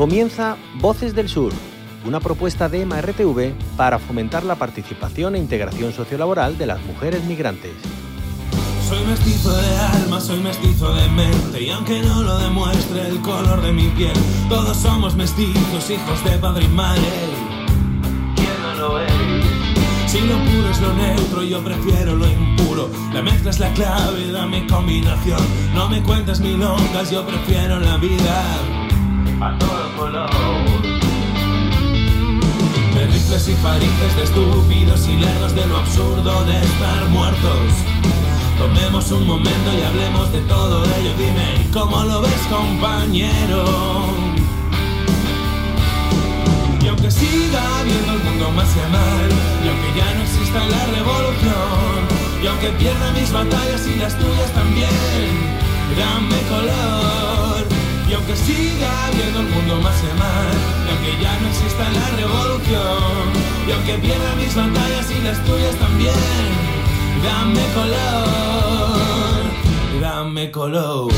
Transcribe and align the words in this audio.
Comienza 0.00 0.56
Voces 0.76 1.14
del 1.14 1.28
Sur, 1.28 1.52
una 2.06 2.20
propuesta 2.20 2.70
de 2.70 2.86
MRTV 2.86 3.52
para 3.76 3.98
fomentar 3.98 4.44
la 4.44 4.54
participación 4.54 5.34
e 5.34 5.38
integración 5.38 5.92
sociolaboral 5.92 6.56
de 6.56 6.64
las 6.64 6.82
mujeres 6.86 7.22
migrantes. 7.24 7.72
Soy 8.88 9.04
mestizo 9.04 9.54
de 9.54 9.76
alma, 9.76 10.18
soy 10.18 10.40
mestizo 10.40 10.94
de 10.94 11.06
mente 11.08 11.62
y 11.64 11.68
aunque 11.68 12.00
no 12.00 12.22
lo 12.22 12.38
demuestre 12.38 13.08
el 13.08 13.20
color 13.20 13.60
de 13.60 13.72
mi 13.72 13.88
piel, 13.88 14.14
todos 14.48 14.74
somos 14.78 15.16
mestizos, 15.16 15.90
hijos 15.90 16.24
de 16.24 16.38
padre 16.38 16.64
y 16.64 16.68
madre. 16.68 17.02
¿Quién 18.36 18.62
no 18.62 18.74
lo 18.76 19.00
es? 19.02 19.12
Si 20.06 20.20
lo 20.20 20.38
puro 20.38 20.70
es 20.70 20.80
lo 20.80 20.94
neutro, 20.94 21.42
yo 21.42 21.62
prefiero 21.62 22.14
lo 22.16 22.26
impuro. 22.26 22.88
La 23.12 23.20
mezcla 23.20 23.50
es 23.50 23.60
la 23.60 23.70
clave, 23.74 24.32
dame 24.32 24.66
combinación. 24.66 25.42
No 25.74 25.90
me 25.90 26.02
cuentes 26.02 26.40
milongas, 26.40 27.10
yo 27.10 27.26
prefiero 27.26 27.78
la 27.78 27.98
vida 27.98 28.79
De 33.40 33.46
rifles 33.46 33.58
y 33.58 33.62
farices, 33.62 34.16
de 34.16 34.22
estúpidos 34.24 35.08
y 35.08 35.16
lerdos, 35.16 35.54
de 35.54 35.66
lo 35.66 35.78
absurdo 35.78 36.44
de 36.44 36.58
estar 36.60 37.08
muertos. 37.08 37.72
Tomemos 38.58 39.10
un 39.12 39.26
momento 39.26 39.72
y 39.72 39.82
hablemos 39.82 40.30
de 40.32 40.40
todo 40.42 40.84
ello. 40.84 41.14
Dime, 41.16 41.66
¿cómo 41.72 42.02
lo 42.04 42.20
ves, 42.20 42.42
compañero? 42.50 43.64
Y 46.82 46.88
aunque 46.88 47.10
siga 47.10 47.62
viendo 47.84 48.12
el 48.12 48.24
mundo 48.24 48.50
más 48.50 48.68
a 48.76 48.88
mal, 48.88 49.30
y 49.64 49.68
aunque 49.68 49.98
ya 49.98 50.14
no 50.14 50.22
exista 50.22 50.66
la 50.66 50.86
revolución, 50.98 52.42
y 52.42 52.46
aunque 52.46 52.68
pierda 52.78 53.12
mis 53.12 53.32
batallas 53.32 53.86
y 53.86 53.96
las 53.96 54.18
tuyas 54.18 54.52
también, 54.52 54.88
dame 55.96 56.40
color. 56.48 57.29
Y 58.10 58.12
aunque 58.12 58.34
siga 58.34 59.08
viendo 59.14 59.38
el 59.38 59.46
mundo 59.46 59.76
más 59.82 59.94
y 60.02 60.18
mal, 60.18 60.48
y 60.84 60.90
aunque 60.90 61.22
ya 61.22 61.38
no 61.38 61.48
exista 61.48 61.88
la 61.90 62.10
revolución, 62.16 63.32
y 63.68 63.70
aunque 63.70 63.98
pierda 63.98 64.34
mis 64.34 64.52
batallas 64.52 65.10
y 65.12 65.22
las 65.22 65.44
tuyas 65.44 65.76
también, 65.76 66.14
dame 67.22 67.62
color, 67.72 69.00
dame 70.00 70.50
color. 70.50 71.12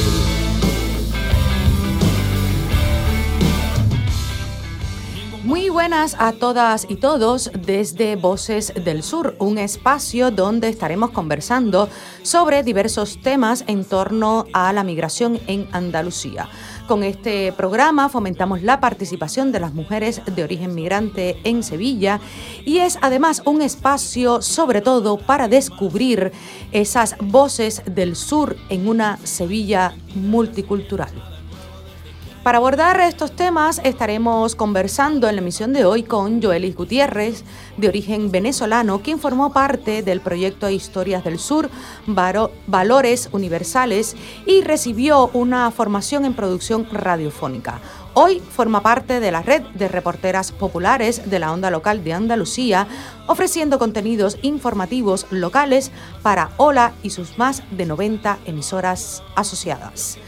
Muy 5.44 5.70
buenas 5.70 6.14
a 6.18 6.32
todas 6.32 6.86
y 6.88 6.96
todos 6.96 7.50
desde 7.66 8.16
Voces 8.16 8.72
del 8.74 9.02
Sur, 9.02 9.34
un 9.40 9.58
espacio 9.58 10.30
donde 10.30 10.68
estaremos 10.68 11.10
conversando 11.10 11.88
sobre 12.22 12.62
diversos 12.62 13.18
temas 13.20 13.64
en 13.66 13.84
torno 13.84 14.46
a 14.52 14.72
la 14.72 14.84
migración 14.84 15.40
en 15.48 15.66
Andalucía. 15.72 16.48
Con 16.86 17.04
este 17.04 17.52
programa 17.52 18.08
fomentamos 18.08 18.62
la 18.62 18.80
participación 18.80 19.52
de 19.52 19.60
las 19.60 19.72
mujeres 19.72 20.20
de 20.26 20.42
origen 20.42 20.74
migrante 20.74 21.38
en 21.44 21.62
Sevilla 21.62 22.20
y 22.64 22.78
es 22.78 22.98
además 23.00 23.42
un 23.46 23.62
espacio 23.62 24.42
sobre 24.42 24.80
todo 24.80 25.16
para 25.16 25.48
descubrir 25.48 26.32
esas 26.72 27.16
voces 27.20 27.82
del 27.86 28.16
sur 28.16 28.56
en 28.68 28.88
una 28.88 29.18
Sevilla 29.24 29.94
multicultural. 30.14 31.31
Para 32.42 32.58
abordar 32.58 32.98
estos 32.98 33.30
temas 33.30 33.80
estaremos 33.84 34.56
conversando 34.56 35.28
en 35.28 35.36
la 35.36 35.42
emisión 35.42 35.72
de 35.72 35.84
hoy 35.84 36.02
con 36.02 36.42
Joelis 36.42 36.74
Gutiérrez, 36.74 37.44
de 37.76 37.86
origen 37.86 38.32
venezolano, 38.32 39.00
quien 39.00 39.20
formó 39.20 39.52
parte 39.52 40.02
del 40.02 40.20
proyecto 40.20 40.68
Historias 40.68 41.22
del 41.22 41.38
Sur, 41.38 41.70
Valores 42.66 43.28
Universales, 43.30 44.16
y 44.44 44.62
recibió 44.62 45.30
una 45.34 45.70
formación 45.70 46.24
en 46.24 46.34
producción 46.34 46.88
radiofónica. 46.90 47.80
Hoy 48.14 48.40
forma 48.40 48.82
parte 48.82 49.20
de 49.20 49.30
la 49.30 49.42
red 49.42 49.62
de 49.74 49.86
reporteras 49.86 50.50
populares 50.50 51.30
de 51.30 51.38
la 51.38 51.52
onda 51.52 51.70
local 51.70 52.02
de 52.02 52.12
Andalucía, 52.12 52.88
ofreciendo 53.28 53.78
contenidos 53.78 54.36
informativos 54.42 55.26
locales 55.30 55.92
para 56.22 56.50
Hola 56.56 56.92
y 57.04 57.10
sus 57.10 57.38
más 57.38 57.62
de 57.70 57.86
90 57.86 58.38
emisoras 58.46 59.22
asociadas. 59.36 60.18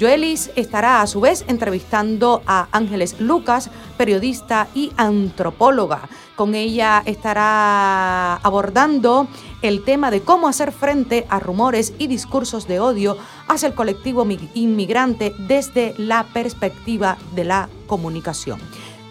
Joelis 0.00 0.50
estará 0.56 1.02
a 1.02 1.06
su 1.06 1.20
vez 1.20 1.44
entrevistando 1.48 2.42
a 2.46 2.68
Ángeles 2.72 3.20
Lucas, 3.20 3.70
periodista 3.96 4.68
y 4.74 4.90
antropóloga. 4.96 6.08
Con 6.34 6.54
ella 6.54 7.02
estará 7.04 8.36
abordando 8.36 9.28
el 9.60 9.84
tema 9.84 10.10
de 10.10 10.22
cómo 10.22 10.48
hacer 10.48 10.72
frente 10.72 11.26
a 11.28 11.38
rumores 11.40 11.92
y 11.98 12.06
discursos 12.06 12.66
de 12.66 12.80
odio 12.80 13.18
hacia 13.48 13.68
el 13.68 13.74
colectivo 13.74 14.26
inmigrante 14.54 15.34
desde 15.38 15.94
la 15.98 16.24
perspectiva 16.24 17.18
de 17.34 17.44
la 17.44 17.68
comunicación. 17.86 18.58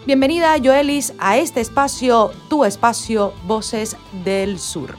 Bienvenida 0.04 0.56
Joelis 0.62 1.14
a 1.20 1.36
este 1.36 1.60
espacio, 1.60 2.32
tu 2.50 2.64
espacio, 2.64 3.32
Voces 3.46 3.96
del 4.24 4.58
Sur. 4.58 4.96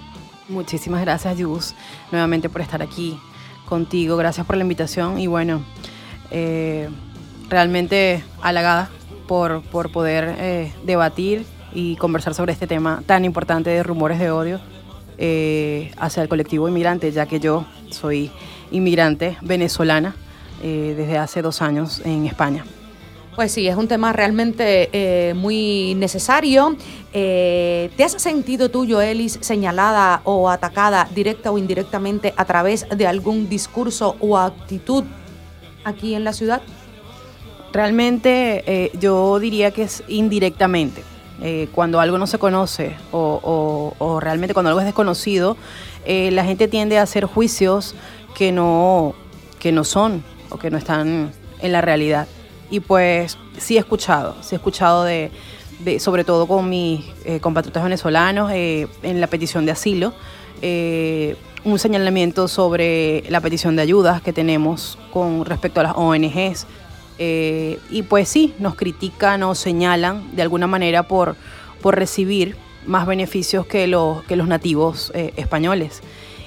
Muchísimas 0.48 1.02
gracias, 1.02 1.38
Yus, 1.38 1.76
nuevamente 2.10 2.48
por 2.48 2.62
estar 2.62 2.82
aquí 2.82 3.20
contigo. 3.73 4.17
Gracias 4.17 4.45
por 4.45 4.56
la 4.56 4.61
invitación 4.61 5.19
y 5.19 5.25
bueno, 5.25 5.63
eh, 6.29 6.89
realmente 7.50 8.23
halagada 8.39 8.91
por, 9.28 9.63
por 9.63 9.91
poder 9.91 10.35
eh, 10.38 10.72
debatir 10.85 11.44
y 11.73 11.95
conversar 11.95 12.35
sobre 12.35 12.53
este 12.53 12.67
tema 12.67 13.01
tan 13.07 13.25
importante 13.25 13.72
de 13.72 13.81
rumores 13.81 14.19
de 14.19 14.29
odio 14.29 14.59
eh, 15.17 15.91
hacia 15.97 16.22
el 16.22 16.29
colectivo 16.29 16.69
inmigrante, 16.69 17.11
ya 17.11 17.25
que 17.25 17.39
yo 17.39 17.66
soy 17.89 18.29
inmigrante 18.69 19.38
venezolana 19.41 20.16
desde 20.61 21.17
hace 21.17 21.41
dos 21.41 21.61
años 21.61 22.01
en 22.05 22.25
España. 22.25 22.63
Pues 23.36 23.52
sí, 23.52 23.68
es 23.68 23.76
un 23.76 23.88
tema 23.88 24.14
realmente 24.14 25.34
muy 25.36 25.96
necesario. 25.96 26.76
¿Te 27.12 28.04
has 28.04 28.12
sentido 28.14 28.70
tú, 28.70 28.86
Joelis, 28.88 29.40
señalada 29.42 30.22
o 30.24 30.50
atacada 30.50 31.10
directa 31.16 31.52
o 31.52 31.58
indirectamente 31.58 32.34
a 32.38 32.46
través 32.46 32.88
de 32.90 33.08
algún 33.08 33.50
discurso 33.50 34.16
o 34.20 34.38
actitud 34.38 35.04
aquí 35.84 36.14
en 36.14 36.24
la 36.24 36.34
ciudad? 36.34 36.62
Realmente 37.74 38.64
eh, 38.68 38.92
yo 39.00 39.40
diría 39.40 39.72
que 39.72 39.84
es 39.84 40.04
indirectamente. 40.08 41.04
Eh, 41.42 41.68
cuando 41.74 42.00
algo 42.00 42.20
no 42.20 42.28
se 42.28 42.38
conoce 42.38 42.96
o, 43.12 44.20
realmente 44.22 44.54
cuando 44.54 44.70
algo 44.70 44.80
es 44.80 44.86
desconocido, 44.86 45.58
eh, 46.06 46.30
la 46.32 46.46
gente 46.46 46.68
tiende 46.68 47.00
a 47.00 47.02
hacer 47.02 47.26
juicios 47.26 47.96
que 48.36 48.52
no, 48.52 49.16
que 49.60 49.72
no 49.72 49.84
son 49.84 50.24
o 50.52 50.58
que 50.58 50.70
no 50.70 50.78
están 50.78 51.32
en 51.60 51.72
la 51.72 51.82
realidad. 51.82 52.28
Y 52.69 52.79
pues 52.79 53.38
sí 53.57 53.78
he 53.78 53.79
escuchado, 53.79 54.35
sí 54.41 54.56
he 54.56 54.57
escuchado 54.57 55.03
de, 55.03 55.31
sobre 56.00 56.24
todo 56.24 56.47
con 56.47 56.69
mis 56.69 57.01
compatriotas 57.41 57.84
venezolanos 57.84 58.51
en 58.51 59.22
la 59.22 59.28
petición 59.28 59.66
de 59.66 59.72
asilo 59.74 60.13
un 61.66 61.79
señalamiento 61.79 62.47
sobre 62.47 63.23
la 63.29 63.40
petición 63.40 63.75
de 63.75 63.81
ayudas 63.81 64.22
que 64.22 64.34
tenemos 64.34 64.97
con 65.12 65.46
respecto 65.46 65.79
a 65.79 65.84
las 65.84 65.94
ONGs. 65.96 66.68
Eh, 67.19 67.79
y 67.90 68.03
pues 68.03 68.28
sí, 68.28 68.53
nos 68.59 68.75
critican 68.75 69.44
o 69.44 69.56
señalan 69.56 70.35
de 70.35 70.41
alguna 70.41 70.68
manera 70.68 71.03
por, 71.03 71.35
por 71.81 71.96
recibir 71.96 72.57
más 72.85 73.06
beneficios 73.07 73.66
que 73.66 73.88
los, 73.88 74.23
que 74.23 74.35
los 74.35 74.47
nativos 74.47 75.12
eh, 75.16 75.34
españoles. 75.38 76.02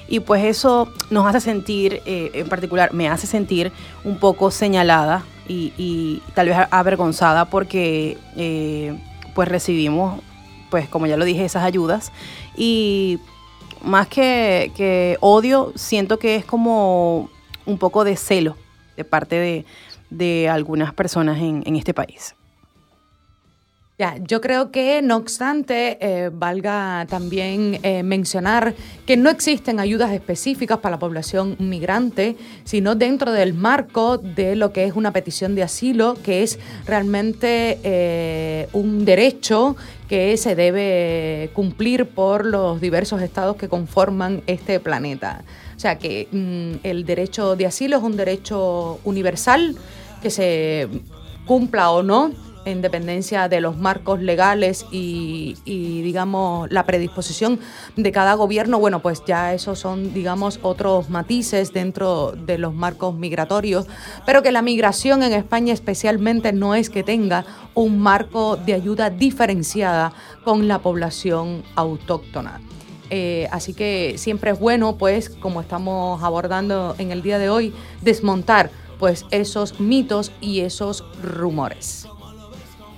Y 0.07 0.19
pues 0.19 0.43
eso 0.45 0.87
nos 1.09 1.25
hace 1.25 1.41
sentir, 1.41 2.01
eh, 2.05 2.31
en 2.33 2.47
particular 2.47 2.93
me 2.93 3.09
hace 3.09 3.27
sentir 3.27 3.71
un 4.03 4.19
poco 4.19 4.51
señalada 4.51 5.23
y, 5.47 6.21
tal 6.33 6.49
vez 6.49 6.57
avergonzada 6.71 7.45
porque 7.45 8.17
pues 9.33 9.47
recibimos, 9.47 10.21
pues 10.69 10.89
como 10.89 11.05
ya 11.07 11.17
lo 11.17 11.25
dije, 11.25 11.45
esas 11.45 11.63
ayudas. 11.63 12.11
Y 12.55 13.19
más 13.83 14.07
que, 14.07 15.17
odio, 15.21 15.73
siento 15.75 16.19
que 16.19 16.35
es 16.35 16.45
como 16.45 17.29
un 17.65 17.77
poco 17.77 18.03
de 18.03 18.15
celo 18.15 18.55
de 18.95 19.03
parte 19.03 19.65
de, 20.09 20.49
algunas 20.49 20.93
personas 20.93 21.39
en, 21.39 21.75
este 21.75 21.93
país. 21.93 22.35
Ya, 23.99 24.15
yo 24.19 24.41
creo 24.41 24.69
que, 24.69 25.01
no 25.01 25.15
obstante, 25.15 25.97
eh, 26.01 26.29
valga 26.31 27.07
también 27.09 27.79
eh, 27.81 28.03
mencionar 28.03 28.75
que 29.07 29.17
no 29.17 29.31
existen 29.31 29.79
ayudas 29.79 30.11
específicas 30.11 30.77
para 30.77 30.97
la 30.97 30.99
población 30.99 31.55
migrante, 31.57 32.35
sino 32.63 32.93
dentro 32.93 33.31
del 33.31 33.55
marco 33.55 34.19
de 34.19 34.55
lo 34.55 34.71
que 34.71 34.83
es 34.83 34.93
una 34.95 35.13
petición 35.13 35.55
de 35.55 35.63
asilo, 35.63 36.15
que 36.21 36.43
es 36.43 36.59
realmente 36.85 37.79
eh, 37.81 38.69
un 38.71 39.03
derecho 39.03 39.75
que 40.07 40.37
se 40.37 40.53
debe 40.53 41.49
cumplir 41.53 42.05
por 42.05 42.45
los 42.45 42.79
diversos 42.79 43.23
estados 43.23 43.55
que 43.55 43.67
conforman 43.67 44.43
este 44.45 44.79
planeta. 44.79 45.43
O 45.75 45.79
sea 45.79 45.97
que 45.97 46.27
mm, 46.31 46.85
el 46.85 47.03
derecho 47.03 47.55
de 47.55 47.65
asilo 47.65 47.97
es 47.97 48.03
un 48.03 48.15
derecho 48.15 48.99
universal 49.05 49.75
que 50.21 50.29
se 50.29 50.87
cumpla 51.47 51.89
o 51.89 52.03
no 52.03 52.31
en 52.67 52.81
dependencia 52.81 53.47
de 53.47 53.61
los 53.61 53.77
marcos 53.77 54.21
legales 54.21 54.85
y, 54.91 55.55
digamos, 55.65 56.69
la 56.69 56.85
predisposición 56.85 57.59
de 57.95 58.11
cada 58.11 58.33
gobierno, 58.33 58.77
bueno, 58.77 59.01
pues 59.01 59.23
ya 59.25 59.53
esos 59.53 59.79
son, 59.79 60.13
digamos, 60.13 60.59
otros 60.61 61.09
matices 61.09 61.71
dentro 61.71 62.33
de 62.33 62.57
los 62.57 62.73
marcos 62.73 63.15
migratorios, 63.15 63.87
pero 64.25 64.43
que 64.43 64.51
la 64.51 64.61
migración 64.61 65.23
en 65.23 65.31
España 65.31 65.73
especialmente 65.73 66.51
no 66.51 66.75
es 66.75 66.89
que 66.89 67.03
tenga 67.03 67.45
un 67.73 67.99
marco 67.99 68.57
de 68.57 68.73
ayuda 68.73 69.09
diferenciada 69.09 70.11
con 70.43 70.67
la 70.67 70.79
población 70.79 71.63
autóctona. 71.75 72.59
Eh, 73.09 73.47
así 73.51 73.73
que 73.73 74.15
siempre 74.17 74.51
es 74.51 74.59
bueno, 74.59 74.97
pues, 74.97 75.29
como 75.29 75.61
estamos 75.61 76.21
abordando 76.21 76.95
en 76.97 77.11
el 77.11 77.21
día 77.21 77.39
de 77.39 77.49
hoy, 77.49 77.73
desmontar 78.01 78.69
pues 78.99 79.25
esos 79.31 79.79
mitos 79.79 80.31
y 80.41 80.61
esos 80.61 81.05
rumores. 81.21 82.07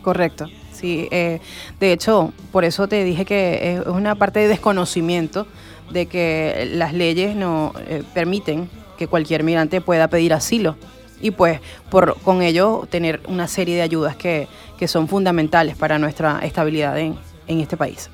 Correcto. 0.01 0.47
Sí, 0.71 1.07
eh, 1.11 1.39
de 1.79 1.91
hecho, 1.91 2.31
por 2.51 2.63
eso 2.63 2.87
te 2.87 3.03
dije 3.03 3.25
que 3.25 3.73
es 3.73 3.85
una 3.85 4.15
parte 4.15 4.39
de 4.39 4.47
desconocimiento 4.47 5.45
de 5.91 6.05
que 6.05 6.69
las 6.73 6.93
leyes 6.93 7.35
no 7.35 7.73
eh, 7.87 8.03
permiten 8.13 8.69
que 8.97 9.07
cualquier 9.07 9.43
migrante 9.43 9.81
pueda 9.81 10.07
pedir 10.07 10.33
asilo 10.33 10.75
y 11.21 11.31
pues 11.31 11.59
por, 11.89 12.19
con 12.21 12.41
ello 12.41 12.87
tener 12.89 13.21
una 13.27 13.47
serie 13.47 13.75
de 13.75 13.81
ayudas 13.81 14.15
que, 14.15 14.47
que 14.77 14.87
son 14.87 15.07
fundamentales 15.07 15.75
para 15.75 15.99
nuestra 15.99 16.39
estabilidad 16.43 16.97
en, 16.97 17.17
en 17.47 17.59
este 17.59 17.75
país. 17.75 18.09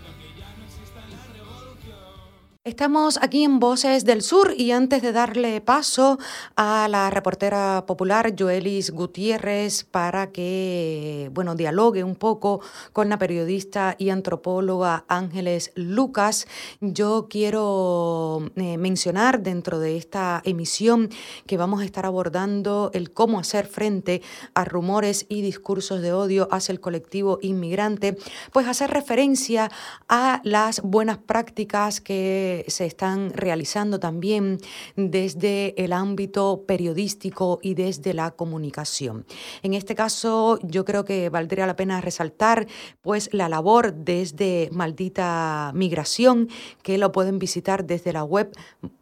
Estamos 2.68 3.20
aquí 3.22 3.44
en 3.44 3.60
Voces 3.60 4.06
del 4.06 4.24
Sur 4.24 4.56
y 4.58 4.72
antes 4.72 5.04
de 5.04 5.12
darle 5.12 5.62
paso 5.62 6.18
a 6.56 6.88
la 6.90 7.12
reportera 7.12 7.84
popular 7.86 8.34
Joelis 8.36 8.90
Gutiérrez 8.90 9.84
para 9.84 10.32
que, 10.32 11.30
bueno, 11.32 11.54
dialogue 11.54 12.04
un 12.04 12.16
poco 12.16 12.62
con 12.92 13.08
la 13.08 13.20
periodista 13.20 13.94
y 14.00 14.10
antropóloga 14.10 15.06
Ángeles 15.08 15.74
Lucas, 15.76 16.48
yo 16.82 17.28
quiero 17.30 18.50
eh, 18.56 18.80
mencionar 18.80 19.44
dentro 19.44 19.78
de 19.78 19.98
esta 19.98 20.42
emisión 20.44 21.10
que 21.46 21.58
vamos 21.58 21.82
a 21.82 21.86
estar 21.86 22.08
abordando 22.08 22.90
el 22.96 23.14
cómo 23.14 23.38
hacer 23.38 23.68
frente 23.68 24.24
a 24.56 24.66
rumores 24.66 25.28
y 25.30 25.44
discursos 25.44 26.02
de 26.02 26.14
odio 26.14 26.48
hacia 26.50 26.74
el 26.74 26.80
colectivo 26.80 27.38
inmigrante, 27.44 28.18
pues 28.52 28.68
hacer 28.68 28.90
referencia 28.90 29.70
a 30.10 30.42
las 30.44 30.82
buenas 30.82 31.20
prácticas 31.20 32.02
que 32.02 32.55
se 32.68 32.86
están 32.86 33.32
realizando 33.32 34.00
también 34.00 34.60
desde 34.96 35.74
el 35.84 35.92
ámbito 35.92 36.64
periodístico 36.66 37.60
y 37.62 37.74
desde 37.74 38.14
la 38.14 38.32
comunicación. 38.32 39.26
En 39.62 39.74
este 39.74 39.96
caso, 39.96 40.58
yo 40.64 40.86
creo 40.86 41.04
que 41.04 41.28
valdría 41.30 41.68
la 41.68 41.76
pena 41.76 42.00
resaltar 42.00 42.66
pues 43.02 43.28
la 43.34 43.50
labor 43.50 43.94
desde 43.94 44.70
Maldita 44.72 45.74
Migración, 45.76 46.48
que 46.82 46.98
lo 46.98 47.12
pueden 47.12 47.40
visitar 47.40 47.86
desde 47.86 48.14
la 48.14 48.24
web 48.24 48.54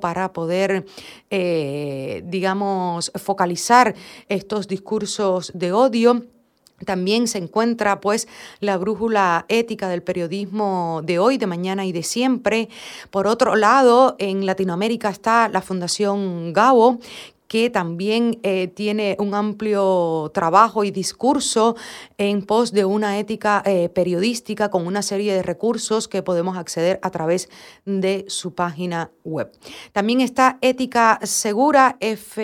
para 0.00 0.32
poder, 0.32 0.86
eh, 1.30 2.22
digamos, 2.26 3.12
focalizar 3.16 3.94
estos 4.28 4.68
discursos 4.68 5.52
de 5.54 5.72
odio. 5.72 6.24
También 6.84 7.28
se 7.28 7.38
encuentra 7.38 8.00
pues 8.00 8.26
la 8.60 8.76
brújula 8.76 9.46
ética 9.48 9.88
del 9.88 10.02
periodismo 10.02 11.02
de 11.04 11.18
hoy, 11.18 11.38
de 11.38 11.46
mañana 11.46 11.86
y 11.86 11.92
de 11.92 12.02
siempre. 12.02 12.68
Por 13.10 13.26
otro 13.26 13.54
lado, 13.54 14.16
en 14.18 14.44
Latinoamérica 14.44 15.08
está 15.08 15.48
la 15.48 15.62
Fundación 15.62 16.52
Gabo, 16.52 16.98
que 17.54 17.70
también 17.70 18.40
eh, 18.42 18.66
tiene 18.66 19.16
un 19.20 19.32
amplio 19.32 20.28
trabajo 20.34 20.82
y 20.82 20.90
discurso 20.90 21.76
en 22.18 22.42
pos 22.44 22.72
de 22.72 22.84
una 22.84 23.20
ética 23.20 23.62
eh, 23.64 23.88
periodística 23.90 24.72
con 24.72 24.88
una 24.88 25.02
serie 25.02 25.32
de 25.32 25.44
recursos 25.44 26.08
que 26.08 26.24
podemos 26.24 26.56
acceder 26.56 26.98
a 27.00 27.10
través 27.10 27.48
de 27.84 28.24
su 28.26 28.56
página 28.56 29.12
web. 29.22 29.52
También 29.92 30.20
está 30.20 30.58
Ética 30.62 31.20
Segura, 31.22 31.96
fnpi.org, 32.00 32.34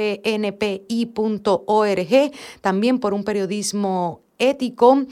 también 2.60 3.00
por 3.00 3.12
un 3.12 3.24
periodismo 3.24 4.20
ético 4.38 5.06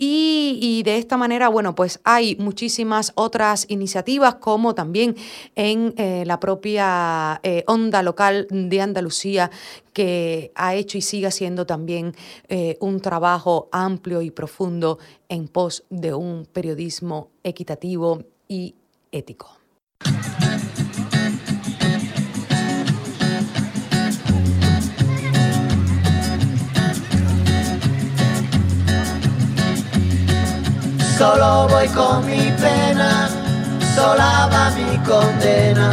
y, 0.00 0.82
de 0.84 0.96
esta 0.96 1.16
manera, 1.16 1.48
bueno, 1.48 1.74
pues 1.74 1.98
hay 2.04 2.36
muchísimas 2.36 3.10
otras 3.16 3.66
iniciativas, 3.68 4.36
como 4.36 4.72
también 4.76 5.16
en 5.56 5.92
eh, 5.96 6.22
la 6.24 6.38
propia 6.38 7.40
eh, 7.42 7.64
onda 7.66 8.04
local 8.04 8.46
de 8.48 8.80
Andalucía, 8.80 9.50
que 9.92 10.52
ha 10.54 10.76
hecho 10.76 10.98
y 10.98 11.02
sigue 11.02 11.26
haciendo 11.26 11.66
también 11.66 12.14
eh, 12.48 12.76
un 12.78 13.00
trabajo 13.00 13.68
amplio 13.72 14.22
y 14.22 14.30
profundo 14.30 15.00
en 15.28 15.48
pos 15.48 15.82
de 15.90 16.14
un 16.14 16.46
periodismo 16.46 17.30
equitativo 17.42 18.22
y 18.46 18.76
ético. 19.10 19.58
Solo 31.18 31.66
voy 31.68 31.88
con 31.88 32.24
mi 32.26 32.52
pena, 32.62 33.28
sola 33.96 34.48
va 34.52 34.70
mi 34.70 34.96
condena. 34.98 35.90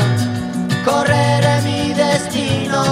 Correré 0.85 1.61
mi 1.63 1.93
destino 1.95 2.83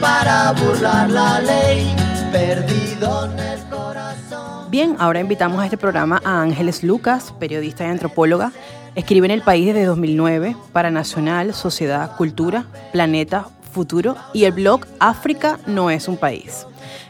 para 0.00 0.52
burlar 0.52 1.10
la 1.10 1.40
ley, 1.40 1.96
perdido 2.30 3.24
en 3.24 3.38
el 3.40 3.60
corazón. 3.68 4.70
Bien, 4.70 4.94
ahora 5.00 5.18
invitamos 5.18 5.60
a 5.60 5.64
este 5.64 5.76
programa 5.76 6.22
a 6.24 6.42
Ángeles 6.42 6.84
Lucas, 6.84 7.34
periodista 7.40 7.84
y 7.84 7.88
antropóloga. 7.88 8.52
Escribe 8.94 9.26
en 9.26 9.32
El 9.32 9.42
País 9.42 9.66
desde 9.66 9.84
2009 9.84 10.54
para 10.72 10.92
Nacional, 10.92 11.54
Sociedad, 11.54 12.14
Cultura, 12.16 12.66
Planeta, 12.92 13.48
Futuro 13.72 14.16
y 14.32 14.44
el 14.44 14.52
blog 14.52 14.86
África 15.00 15.58
no 15.66 15.90
es 15.90 16.06
un 16.06 16.18
país. 16.18 16.68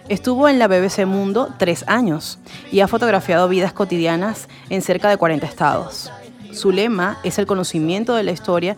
Estuvo 0.08 0.48
en 0.48 0.58
la 0.58 0.68
BBC 0.68 1.04
Mundo 1.04 1.50
tres 1.58 1.84
años 1.86 2.38
y 2.72 2.80
ha 2.80 2.88
fotografiado 2.88 3.46
vidas 3.46 3.74
cotidianas 3.74 4.48
en 4.70 4.80
cerca 4.80 5.10
de 5.10 5.18
40 5.18 5.44
estados. 5.44 6.10
Su 6.50 6.72
lema 6.72 7.18
es 7.24 7.38
el 7.38 7.44
conocimiento 7.44 8.14
de 8.14 8.22
la 8.22 8.30
historia. 8.30 8.76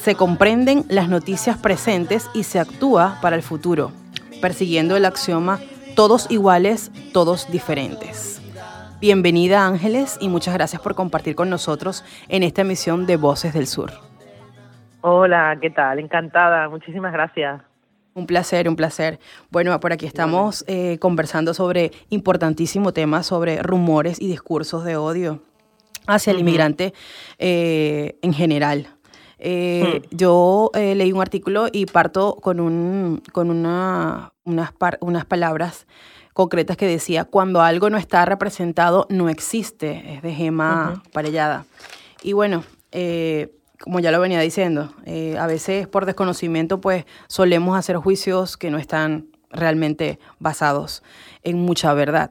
Se 0.00 0.14
comprenden 0.14 0.84
las 0.88 1.10
noticias 1.10 1.58
presentes 1.58 2.30
y 2.32 2.44
se 2.44 2.58
actúa 2.58 3.18
para 3.20 3.36
el 3.36 3.42
futuro, 3.42 3.92
persiguiendo 4.40 4.96
el 4.96 5.04
axioma 5.04 5.60
todos 5.94 6.30
iguales, 6.30 6.90
todos 7.12 7.50
diferentes. 7.50 8.40
Bienvenida 8.98 9.66
Ángeles 9.66 10.16
y 10.22 10.30
muchas 10.30 10.54
gracias 10.54 10.80
por 10.80 10.94
compartir 10.94 11.34
con 11.34 11.50
nosotros 11.50 12.02
en 12.30 12.44
esta 12.44 12.62
emisión 12.62 13.04
de 13.04 13.16
Voces 13.16 13.52
del 13.52 13.66
Sur. 13.66 13.92
Hola, 15.02 15.58
¿qué 15.60 15.68
tal? 15.68 15.98
Encantada, 15.98 16.66
muchísimas 16.70 17.12
gracias. 17.12 17.69
Un 18.20 18.26
placer, 18.26 18.68
un 18.68 18.76
placer. 18.76 19.18
Bueno, 19.50 19.80
por 19.80 19.94
aquí 19.94 20.04
estamos 20.04 20.62
eh, 20.66 20.98
conversando 20.98 21.54
sobre 21.54 21.90
importantísimo 22.10 22.92
tema, 22.92 23.22
sobre 23.22 23.62
rumores 23.62 24.20
y 24.20 24.28
discursos 24.28 24.84
de 24.84 24.98
odio 24.98 25.40
hacia 26.06 26.32
el 26.32 26.40
inmigrante 26.40 26.92
eh, 27.38 28.18
en 28.20 28.34
general. 28.34 28.88
Eh, 29.38 30.02
hmm. 30.02 30.14
Yo 30.14 30.70
eh, 30.74 30.94
leí 30.94 31.12
un 31.12 31.22
artículo 31.22 31.68
y 31.72 31.86
parto 31.86 32.36
con, 32.42 32.60
un, 32.60 33.22
con 33.32 33.50
una, 33.50 34.34
unas, 34.44 34.74
unas 35.00 35.24
palabras 35.24 35.86
concretas 36.34 36.76
que 36.76 36.86
decía, 36.86 37.24
cuando 37.24 37.62
algo 37.62 37.88
no 37.88 37.96
está 37.96 38.26
representado, 38.26 39.06
no 39.08 39.30
existe, 39.30 40.16
es 40.16 40.20
de 40.20 40.34
Gema 40.34 41.02
Parellada. 41.14 41.64
Y 42.22 42.34
bueno, 42.34 42.64
como 43.80 44.00
ya 44.00 44.12
lo 44.12 44.20
venía 44.20 44.40
diciendo, 44.40 44.92
a 45.38 45.46
veces 45.46 45.88
por 45.88 46.06
desconocimiento 46.06 46.80
pues 46.80 47.06
solemos 47.28 47.78
hacer 47.78 47.96
juicios 47.96 48.56
que 48.56 48.70
no 48.70 48.78
están 48.78 49.30
realmente 49.50 50.18
basados 50.38 51.02
en 51.42 51.58
mucha 51.58 51.92
verdad. 51.94 52.30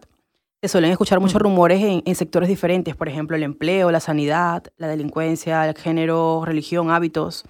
Se 0.62 0.68
suelen 0.68 0.92
escuchar 0.92 1.22
muchos 1.22 1.42
rumores 1.42 1.82
en, 2.06 2.16
sectores 2.16 2.50
diferentes, 2.50 2.94
por 2.96 3.08
ejemplo, 3.08 3.38
el 3.38 3.44
empleo, 3.44 3.92
la 3.92 4.02
sanidad, 4.02 4.64
la 4.76 4.90
delincuencia, 4.90 5.66
el 5.66 5.74
género, 5.74 6.44
religión, 6.46 6.92
hábitos. 6.92 7.46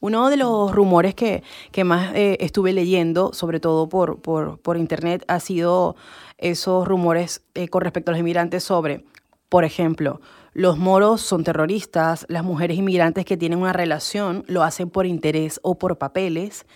Uno 0.00 0.28
de 0.28 0.36
los 0.36 0.74
rumores 0.74 1.14
que, 1.14 1.42
que 1.70 1.84
más 1.84 2.14
eh, 2.14 2.36
estuve 2.40 2.74
leyendo, 2.74 3.32
sobre 3.32 3.58
todo 3.58 3.88
por, 3.88 4.20
por, 4.20 4.58
por, 4.60 4.76
internet, 4.76 5.24
ha 5.28 5.40
sido 5.40 5.96
esos 6.36 6.86
rumores 6.86 7.42
eh, 7.54 7.68
con 7.68 7.80
respecto 7.82 8.10
a 8.10 8.12
los 8.12 8.20
inmigrantes 8.20 8.64
sobre, 8.64 9.06
por 9.48 9.64
ejemplo, 9.64 10.20
los 10.52 10.78
moros 10.78 11.20
son 11.20 11.44
terroristas, 11.44 12.26
las 12.28 12.44
mujeres 12.44 12.78
inmigrantes 12.78 13.24
que 13.24 13.36
tienen 13.36 13.58
una 13.58 13.72
relación 13.72 14.44
lo 14.46 14.62
hacen 14.62 14.90
por 14.90 15.06
interés 15.06 15.60
o 15.62 15.78
por 15.78 15.98
papeles. 15.98 16.66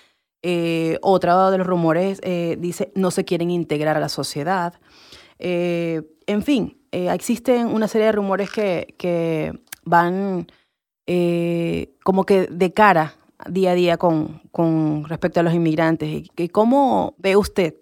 Eh, 0.42 0.98
otro 1.02 1.50
de 1.50 1.58
los 1.58 1.66
rumores 1.66 2.20
dice 2.58 2.92
no 2.94 3.10
se 3.10 3.24
quieren 3.24 3.50
integrar 3.50 3.96
a 3.96 4.00
la 4.00 4.08
sociedad. 4.08 4.74
Eh, 5.38 6.02
en 6.26 6.42
fin, 6.42 6.78
eh, 6.92 7.08
existen 7.12 7.66
una 7.66 7.88
serie 7.88 8.06
de 8.06 8.12
rumores 8.12 8.50
que, 8.50 9.52
van 9.84 10.46
eh, 11.06 11.94
como 12.02 12.24
que 12.24 12.46
de 12.46 12.72
cara 12.72 13.14
día 13.48 13.70
a 13.72 13.74
día 13.74 13.96
con, 13.96 14.40
con 14.50 15.04
respecto 15.04 15.40
a 15.40 15.42
los 15.42 15.54
inmigrantes. 15.54 16.28
¿Y 16.36 16.48
¿Cómo 16.48 17.14
ve 17.18 17.36
usted 17.36 17.74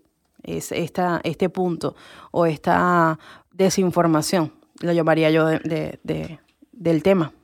este 0.43 1.49
punto 1.49 1.95
o 2.31 2.45
esta 2.45 3.19
desinformación? 3.53 4.53
Lo 4.85 4.93
llamaría 4.93 5.31
yo 5.31 5.47
de, 5.47 6.39
del 6.73 7.03
tema. 7.03 7.33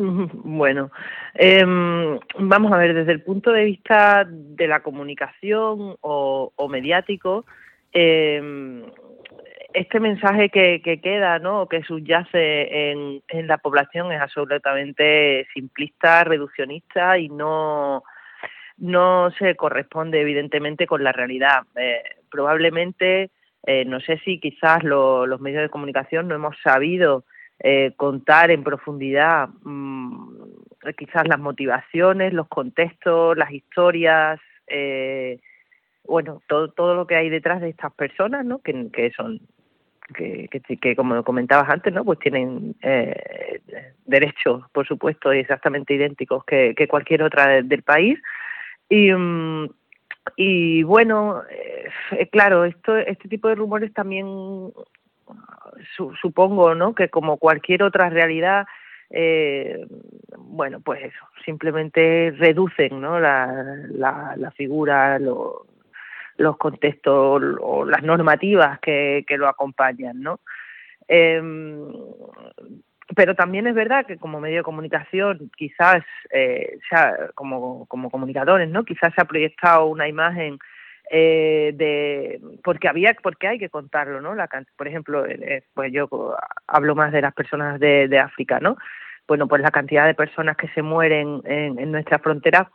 Bueno, 0.00 0.92
em, 1.34 2.20
vamos 2.38 2.70
a 2.72 2.76
ver, 2.76 2.94
desde 2.94 3.10
el 3.10 3.22
punto 3.22 3.50
de 3.50 3.64
vista 3.64 4.24
de 4.28 4.68
la 4.68 4.80
comunicación 4.80 5.96
o, 6.00 6.52
o 6.54 6.68
mediático, 6.68 7.44
eh, 7.92 8.40
este 9.74 10.00
mensaje 10.00 10.48
que, 10.50 10.80
queda, 11.02 11.38
¿no? 11.38 11.68
que 11.68 11.82
subyace 11.82 12.90
en, 12.90 13.22
en 13.28 13.46
la 13.46 13.58
población 13.58 14.12
es 14.12 14.20
absolutamente 14.20 15.46
simplista, 15.52 16.24
reduccionista 16.24 17.18
y 17.18 17.28
no, 17.28 18.02
no 18.78 19.30
se 19.38 19.56
corresponde 19.56 20.20
evidentemente 20.20 20.86
con 20.86 21.04
la 21.04 21.12
realidad. 21.12 21.62
Eh, 21.76 22.02
probablemente, 22.30 23.30
eh, 23.66 23.84
no 23.84 24.00
sé 24.00 24.18
si 24.24 24.38
quizás 24.40 24.82
los 24.84 25.40
medios 25.40 25.62
de 25.62 25.68
comunicación 25.68 26.28
no 26.28 26.34
hemos 26.34 26.56
sabido 26.62 27.24
eh, 27.58 27.92
contar 27.96 28.50
en 28.50 28.62
profundidad 28.62 29.48
mm, 29.62 30.28
quizás 30.96 31.26
las 31.26 31.40
motivaciones, 31.40 32.32
los 32.32 32.48
contextos, 32.48 33.36
las 33.36 33.50
historias, 33.50 34.40
eh, 34.68 35.40
bueno, 36.04 36.40
todo, 36.46 36.68
todo 36.70 36.94
lo 36.94 37.06
que 37.06 37.16
hay 37.16 37.28
detrás 37.28 37.60
de 37.60 37.68
estas 37.68 37.92
personas, 37.92 38.44
¿no? 38.44 38.60
Que, 38.60 38.88
que 38.90 39.10
son, 39.10 39.40
que, 40.14 40.48
que, 40.80 40.96
como 40.96 41.22
comentabas 41.24 41.68
antes, 41.68 41.92
¿no? 41.92 42.04
Pues 42.04 42.18
tienen 42.20 42.74
derechos, 44.06 44.64
por 44.72 44.86
supuesto, 44.86 45.32
exactamente 45.32 45.92
idénticos 45.92 46.44
que, 46.44 46.74
que 46.74 46.88
cualquier 46.88 47.22
otra 47.22 47.60
del 47.60 47.82
país. 47.82 48.18
Y, 48.88 49.12
mm, 49.12 49.68
y 50.36 50.82
bueno, 50.82 51.42
eh, 51.50 52.28
claro, 52.30 52.64
esto, 52.64 52.96
este 52.96 53.28
tipo 53.28 53.48
de 53.48 53.54
rumores 53.54 53.92
también 53.92 54.26
supongo, 56.20 56.74
¿no? 56.74 56.94
Que 56.94 57.08
como 57.08 57.36
cualquier 57.36 57.82
otra 57.82 58.08
realidad, 58.10 58.66
eh, 59.10 59.86
bueno, 60.38 60.80
pues 60.80 61.02
eso, 61.04 61.24
simplemente 61.44 62.32
reducen, 62.36 63.00
¿no? 63.00 63.20
La, 63.20 63.76
la, 63.90 64.34
la 64.36 64.50
figura, 64.52 65.18
lo, 65.18 65.66
los 66.36 66.56
contextos 66.56 67.42
o 67.60 67.84
las 67.84 68.02
normativas 68.02 68.78
que, 68.80 69.24
que 69.26 69.36
lo 69.36 69.48
acompañan, 69.48 70.20
¿no? 70.20 70.40
Em, 71.06 71.90
pero 73.14 73.34
también 73.34 73.66
es 73.66 73.74
verdad 73.74 74.06
que 74.06 74.18
como 74.18 74.40
medio 74.40 74.58
de 74.58 74.62
comunicación, 74.62 75.50
quizás, 75.56 76.02
eh, 76.30 76.78
como, 77.34 77.86
como 77.86 78.10
comunicadores, 78.10 78.68
¿no? 78.68 78.84
Quizás 78.84 79.14
se 79.14 79.20
ha 79.20 79.24
proyectado 79.24 79.86
una 79.86 80.08
imagen 80.08 80.58
eh, 81.10 81.72
de 81.74 82.38
porque 82.62 82.86
había 82.86 83.14
porque 83.22 83.48
hay 83.48 83.58
que 83.58 83.70
contarlo 83.70 84.20
no 84.20 84.34
la 84.34 84.46
por 84.76 84.86
ejemplo 84.86 85.24
eh, 85.24 85.62
pues 85.72 85.90
yo 85.90 86.36
hablo 86.66 86.94
más 86.94 87.12
de 87.12 87.22
las 87.22 87.32
personas 87.32 87.80
de, 87.80 88.08
de 88.08 88.18
África 88.18 88.60
no 88.60 88.76
bueno, 89.28 89.46
pues 89.46 89.60
la 89.60 89.70
cantidad 89.70 90.06
de 90.06 90.14
personas 90.14 90.56
que 90.56 90.68
se 90.68 90.80
mueren 90.80 91.42
en, 91.44 91.78
en 91.78 91.92
nuestra 91.92 92.18
frontera 92.18 92.70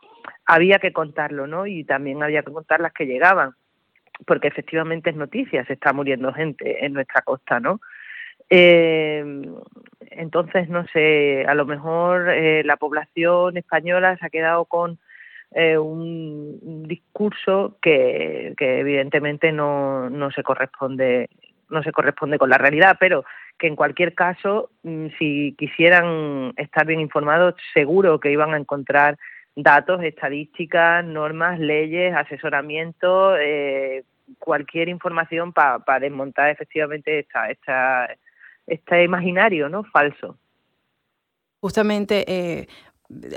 había 0.46 0.78
que 0.78 0.92
contarlo, 0.92 1.48
¿no? 1.48 1.66
Y 1.66 1.82
también 1.82 2.22
había 2.22 2.44
que 2.44 2.52
contar 2.52 2.80
las 2.80 2.92
que 2.92 3.06
llegaban, 3.06 3.54
porque 4.24 4.46
efectivamente 4.46 5.10
es 5.10 5.16
noticia, 5.16 5.64
se 5.66 5.72
está 5.72 5.92
muriendo 5.92 6.32
gente 6.32 6.86
en 6.86 6.92
nuestra 6.92 7.22
costa, 7.22 7.58
¿no? 7.58 7.80
Eh, 8.48 9.24
entonces, 10.10 10.68
no 10.68 10.86
sé, 10.92 11.44
a 11.46 11.54
lo 11.54 11.66
mejor 11.66 12.30
eh, 12.30 12.62
la 12.64 12.76
población 12.76 13.56
española 13.56 14.16
se 14.16 14.26
ha 14.26 14.30
quedado 14.30 14.64
con 14.64 14.98
eh, 15.52 15.78
un, 15.78 16.84
discurso 16.86 17.78
que, 17.80 18.54
evidentemente 18.58 19.52
no, 19.52 20.10
no 20.10 20.30
se 20.30 20.42
corresponde 20.42 21.28
no 21.70 21.82
se 21.82 21.92
corresponde 21.92 22.38
con 22.38 22.50
la 22.50 22.58
realidad, 22.58 22.96
pero 23.00 23.24
que 23.58 23.66
en 23.66 23.76
cualquier 23.76 24.14
caso, 24.14 24.70
mm, 24.82 25.08
si 25.18 25.54
quisieran 25.58 26.52
estar 26.56 26.86
bien 26.86 27.00
informados, 27.00 27.54
seguro 27.72 28.20
que 28.20 28.30
iban 28.30 28.54
a 28.54 28.58
encontrar 28.58 29.18
datos, 29.56 30.02
estadísticas, 30.02 31.04
normas, 31.04 31.58
leyes, 31.58 32.14
asesoramiento, 32.14 33.36
eh, 33.36 34.04
cualquier 34.38 34.88
información 34.88 35.52
para 35.52 36.00
desmontar 36.00 36.50
efectivamente 36.50 37.20
esta, 37.20 37.50
esta, 37.50 38.08
este 38.66 39.04
imaginario 39.04 39.68
no 39.68 39.84
falso. 39.84 40.38
Justamente 41.60 42.24
eh, 42.26 42.66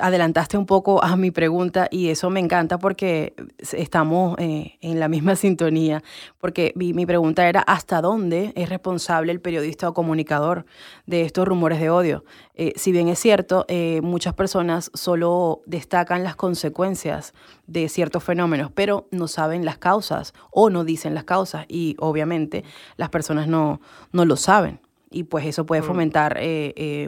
adelantaste 0.01 0.57
un 0.57 0.65
poco 0.65 1.03
a 1.03 1.15
mi 1.17 1.31
pregunta 1.31 1.87
y 1.91 2.09
eso 2.09 2.29
me 2.29 2.39
encanta 2.39 2.79
porque 2.79 3.33
estamos 3.73 4.37
eh, 4.39 4.77
en 4.81 4.99
la 4.99 5.07
misma 5.07 5.35
sintonía, 5.35 6.03
porque 6.39 6.71
mi, 6.75 7.05
pregunta 7.05 7.47
era 7.47 7.61
hasta 7.61 8.01
dónde 8.01 8.53
es 8.55 8.69
responsable 8.69 9.31
el 9.31 9.41
periodista 9.41 9.89
o 9.89 9.93
comunicador 9.93 10.65
de 11.05 11.21
estos 11.21 11.47
rumores 11.47 11.79
de 11.79 11.89
odio. 11.89 12.23
Eh, 12.53 12.73
si 12.75 12.91
bien 12.91 13.07
es 13.07 13.19
cierto, 13.19 13.65
eh, 13.67 14.01
muchas 14.01 14.33
personas 14.33 14.89
solo 14.93 15.61
destacan 15.65 16.23
las 16.23 16.35
consecuencias 16.35 17.33
de 17.65 17.89
ciertos 17.89 18.23
fenómenos, 18.23 18.71
pero 18.71 19.07
no 19.11 19.27
saben 19.27 19.65
las 19.65 19.77
causas 19.77 20.33
o 20.51 20.69
no 20.69 20.83
dicen 20.83 21.13
las 21.13 21.25
causas 21.25 21.65
y 21.67 21.95
obviamente 21.99 22.63
las 22.95 23.09
personas 23.09 23.47
no, 23.47 23.81
no 24.11 24.25
lo 24.25 24.37
saben 24.37 24.79
y 25.09 25.23
pues 25.23 25.45
eso 25.45 25.65
puede 25.65 25.81
mm. 25.81 25.85
fomentar 25.85 26.39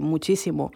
muchísimo 0.01 0.72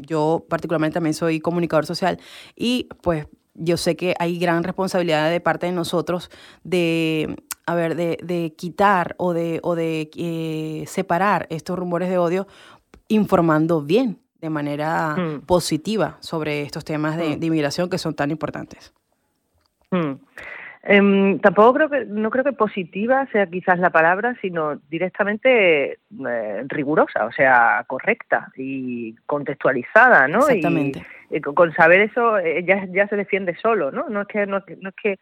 yo 0.00 0.46
particularmente 0.48 0.94
también 0.94 1.14
soy 1.14 1.40
comunicador 1.40 1.84
social 1.84 2.20
y 2.54 2.88
pues 3.02 3.26
yo 3.58 3.76
sé 3.76 3.96
que 3.96 4.14
hay 4.18 4.38
gran 4.38 4.62
responsabilidad 4.62 5.30
de 5.30 5.40
parte 5.40 5.66
de 5.66 5.72
nosotros 5.72 6.30
de, 6.62 7.36
a 7.66 7.74
ver, 7.74 7.96
de, 7.96 8.18
de 8.22 8.54
quitar 8.56 9.14
o 9.18 9.32
de, 9.32 9.60
o 9.62 9.74
de 9.74 10.10
eh, 10.16 10.84
separar 10.86 11.46
estos 11.50 11.78
rumores 11.78 12.08
de 12.08 12.18
odio 12.18 12.46
informando 13.08 13.82
bien, 13.82 14.20
de 14.40 14.50
manera 14.50 15.16
mm. 15.16 15.40
positiva 15.40 16.18
sobre 16.20 16.62
estos 16.62 16.84
temas 16.84 17.16
de, 17.16 17.36
mm. 17.36 17.42
inmigración 17.42 17.90
que 17.90 17.98
son 17.98 18.14
tan 18.14 18.30
importantes. 18.30 18.92
Mm. 19.90 20.12
Em, 20.90 21.38
tampoco 21.40 21.74
creo 21.74 21.90
que, 21.90 22.06
no 22.06 22.30
creo 22.30 22.44
que 22.44 22.54
positiva 22.54 23.26
sea 23.30 23.46
quizás 23.46 23.78
la 23.78 23.90
palabra, 23.90 24.34
sino 24.40 24.76
directamente 24.88 25.98
eh, 26.26 26.62
rigurosa, 26.66 27.26
o 27.26 27.32
sea, 27.32 27.84
correcta 27.86 28.50
y 28.56 29.14
contextualizada, 29.26 30.26
¿no? 30.28 30.48
Exactamente. 30.48 31.04
Y, 31.28 31.42
con 31.42 31.74
saber 31.74 32.00
eso 32.00 32.38
eh, 32.38 32.64
ya, 32.64 32.86
ya 32.86 33.06
se 33.06 33.16
defiende 33.16 33.54
solo, 33.60 33.92
¿no? 33.92 34.08
No 34.08 34.22
es 34.22 34.28
que, 34.28 34.46
no, 34.46 34.64
no 34.80 34.88
es 34.88 34.94
que 34.94 35.18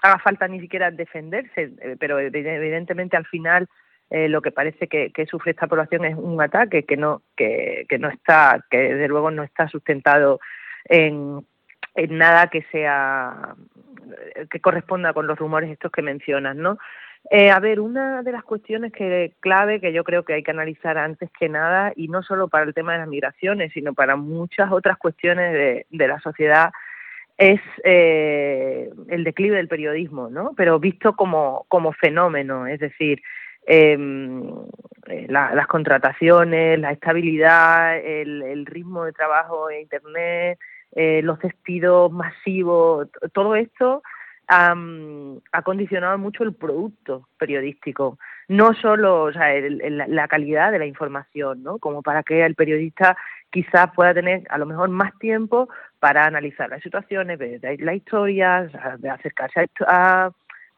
haga 0.00 0.18
falta 0.20 0.48
ni 0.48 0.58
siquiera 0.58 0.90
defenderse, 0.90 1.70
eh, 1.82 1.96
pero 2.00 2.18
evidentemente 2.18 3.18
al 3.18 3.26
final 3.26 3.68
lo 4.12 4.42
que 4.42 4.50
parece 4.50 4.88
que, 4.88 5.12
que, 5.12 5.26
sufre 5.26 5.52
esta 5.52 5.68
población 5.68 6.04
es 6.04 6.16
un 6.16 6.42
ataque 6.42 6.82
que 6.82 6.96
no 6.96 7.22
que, 7.36 7.86
que 7.88 7.96
no 7.96 8.08
está 8.08 8.58
que 8.68 8.78
desde 8.78 9.06
luego 9.06 9.30
no 9.30 9.44
está 9.44 9.68
sustentado 9.68 10.40
en, 10.86 11.44
en 11.94 12.18
nada 12.18 12.48
que 12.48 12.62
sea 12.70 13.54
que 14.50 14.60
corresponda 14.60 15.12
con 15.12 15.26
los 15.26 15.38
rumores 15.38 15.70
estos 15.70 15.92
que 15.92 16.02
mencionas, 16.02 16.56
¿no? 16.56 16.78
Eh, 17.28 17.50
a 17.50 17.60
ver, 17.60 17.80
una 17.80 18.22
de 18.22 18.32
las 18.32 18.42
cuestiones 18.42 18.92
que 18.92 19.34
clave 19.40 19.80
que 19.80 19.92
yo 19.92 20.04
creo 20.04 20.24
que 20.24 20.32
hay 20.32 20.42
que 20.42 20.50
analizar 20.50 20.96
antes 20.96 21.30
que 21.38 21.48
nada, 21.48 21.92
y 21.94 22.08
no 22.08 22.22
solo 22.22 22.48
para 22.48 22.64
el 22.64 22.74
tema 22.74 22.92
de 22.92 22.98
las 23.00 23.08
migraciones, 23.08 23.72
sino 23.72 23.92
para 23.92 24.16
muchas 24.16 24.72
otras 24.72 24.96
cuestiones 24.96 25.52
de, 25.52 25.86
de 25.90 26.08
la 26.08 26.18
sociedad, 26.20 26.72
es 27.36 27.60
eh, 27.84 28.90
el 29.08 29.24
declive 29.24 29.56
del 29.56 29.68
periodismo, 29.68 30.28
¿no? 30.28 30.52
Pero 30.56 30.78
visto 30.78 31.14
como, 31.14 31.66
como 31.68 31.92
fenómeno, 31.92 32.66
es 32.66 32.80
decir, 32.80 33.22
em, 33.66 34.42
eh, 35.06 35.26
las 35.28 35.66
contrataciones, 35.66 36.78
la 36.78 36.92
estabilidad, 36.92 37.98
el, 37.98 38.42
el 38.42 38.66
ritmo 38.66 39.04
de 39.04 39.12
trabajo 39.12 39.70
en 39.70 39.82
Internet, 39.82 40.58
eh, 40.92 41.20
los 41.22 41.38
despidos 41.38 42.10
masivos, 42.12 43.08
todo 43.32 43.54
esto 43.54 44.02
ha 44.52 45.62
condicionado 45.62 46.18
mucho 46.18 46.42
el 46.42 46.54
producto 46.54 47.28
periodístico, 47.38 48.18
no 48.48 48.74
solo 48.74 49.30
la 49.30 50.28
calidad 50.28 50.72
de 50.72 50.80
la 50.80 50.86
información, 50.86 51.62
¿no? 51.62 51.78
como 51.78 52.02
para 52.02 52.24
que 52.24 52.44
el 52.44 52.56
periodista 52.56 53.16
quizás 53.50 53.92
pueda 53.94 54.12
tener 54.12 54.42
a 54.50 54.58
lo 54.58 54.66
mejor 54.66 54.88
más 54.88 55.16
tiempo 55.20 55.68
para 56.00 56.24
analizar 56.24 56.68
las 56.68 56.82
situaciones, 56.82 57.38
ver 57.38 57.60
las 57.80 57.94
historias, 57.94 58.72
acercarse 59.08 59.68
a, 59.86 60.30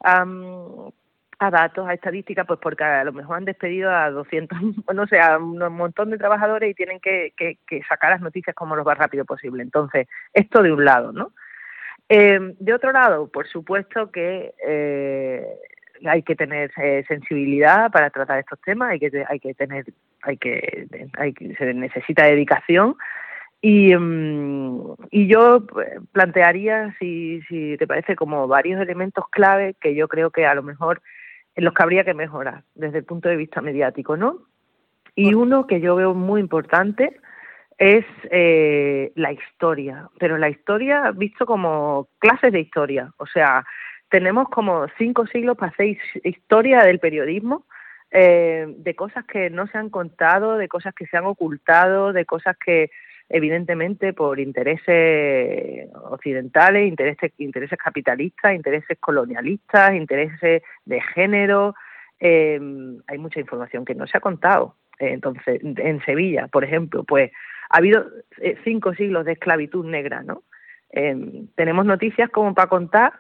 a, 0.05 0.21
a 0.21 0.25
datos, 1.51 1.89
a 1.89 1.95
estadísticas, 1.95 2.47
pues 2.47 2.61
porque 2.61 2.85
a 2.85 3.05
lo 3.05 3.13
mejor 3.13 3.37
han 3.37 3.45
despedido 3.45 3.91
a 3.91 4.11
200, 4.11 4.59
no 4.95 5.07
sé, 5.07 5.21
a 5.21 5.39
un 5.39 5.59
montón 5.59 6.11
de 6.11 6.19
trabajadores 6.19 6.71
y 6.71 6.75
tienen 6.75 7.01
que, 7.01 7.33
que, 7.37 7.83
sacar 7.89 8.11
las 8.11 8.21
noticias 8.21 8.55
como 8.55 8.77
lo 8.77 8.85
más 8.85 8.99
rápido 8.99 9.25
posible. 9.25 9.63
Entonces, 9.63 10.09
esto 10.33 10.63
de 10.63 10.73
un 10.73 10.85
lado, 10.85 11.13
¿no? 11.13 11.33
Eh, 12.09 12.55
de 12.59 12.75
otro 12.75 12.93
lado, 12.93 13.29
por 13.29 13.49
supuesto 13.49 14.11
que 14.11 14.53
eh, 14.67 15.47
hay 16.05 16.23
que 16.23 16.37
tener 16.37 16.71
eh, 16.77 17.05
sensibilidad 17.09 17.91
para 17.91 18.11
tratar 18.11 18.39
estos 18.39 18.61
temas, 18.61 18.91
hay 18.91 18.99
que, 19.01 19.25
hay 19.29 19.41
que 19.41 19.55
tener, 19.55 19.87
hay 20.23 20.37
que, 20.37 20.87
hay 21.19 21.33
que 21.33 21.55
se 21.55 21.73
necesita 21.75 22.27
dedicación 22.27 22.97
y, 23.65 23.95
mm, 23.95 24.95
y 25.11 25.29
yo 25.29 25.65
plantearía, 26.11 26.95
si, 26.99 27.41
si 27.43 27.77
te 27.79 27.87
parece, 27.87 28.17
como 28.17 28.49
varios 28.49 28.81
elementos 28.81 29.25
clave 29.31 29.77
que 29.81 29.95
yo 29.95 30.09
creo 30.09 30.31
que 30.31 30.47
a 30.47 30.55
lo 30.55 30.65
mejor 30.65 31.01
en 31.55 31.65
los 31.65 31.75
que 31.75 31.83
habría 31.83 32.05
que 32.05 32.15
mejorar 32.15 32.65
desde 32.75 32.99
el 32.99 33.05
punto 33.05 33.29
de 33.29 33.37
vista 33.37 33.61
mediático, 33.61 34.17
¿no? 34.17 34.39
Y 35.15 35.35
uno 35.35 35.67
que 35.67 35.81
yo 35.81 35.95
veo 35.97 36.15
muy 36.15 36.41
importante 36.41 37.21
es 37.79 38.05
eh, 38.31 39.13
la 39.15 39.33
historia, 39.33 40.09
pero 40.19 40.39
la 40.39 40.49
historia 40.49 41.11
visto 41.11 41.47
como 41.47 42.09
clases 42.19 42.53
de 42.53 42.61
historia, 42.61 43.13
o 43.19 43.27
sea, 43.27 43.65
tenemos 44.09 44.49
como 44.51 44.87
cinco 44.99 45.27
siglos 45.27 45.57
para 45.57 45.73
hacer 45.73 45.97
historia 46.23 46.85
del 46.85 46.99
periodismo, 46.99 47.67
eh, 48.11 48.67
de 48.69 48.95
cosas 48.95 49.25
que 49.25 49.49
no 49.49 49.67
se 49.67 49.79
han 49.79 49.89
contado, 49.89 50.59
de 50.59 50.69
cosas 50.69 50.95
que 50.95 51.07
se 51.07 51.17
han 51.17 51.25
ocultado, 51.25 52.13
de 52.13 52.27
cosas 52.27 52.57
que 52.59 52.91
evidentemente 53.33 54.13
por 54.13 54.39
intereses 54.39 55.89
occidentales, 56.11 56.87
intereses, 56.87 57.33
intereses 57.39 57.79
capitalistas, 57.79 58.55
intereses 58.55 58.99
colonialistas, 59.01 59.95
intereses 59.95 60.63
de 60.85 61.01
género. 61.01 61.75
Eh, 62.21 62.61
hay 63.07 63.19
mucha 63.19 63.41
información 63.41 63.85
que 63.85 63.95
no 63.95 64.07
se 64.07 64.19
ha 64.19 64.21
contado. 64.21 64.77
Entonces, 64.99 65.61
en 65.63 66.05
Sevilla, 66.05 66.47
por 66.47 66.63
ejemplo, 66.63 67.05
pues 67.05 67.33
ha 67.71 67.79
habido 67.79 68.07
eh, 68.39 68.57
cinco 68.65 68.95
siglos 68.95 69.25
de 69.25 69.33
esclavitud 69.33 69.85
negra, 69.85 70.23
¿no? 70.23 70.43
Eh, 70.93 71.47
tenemos 71.57 71.87
noticias 71.87 72.29
como 72.31 72.55
para 72.55 72.69
contar 72.69 73.15